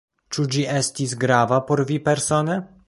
[0.35, 2.61] Ĉu ĝi estis grava por vi persone?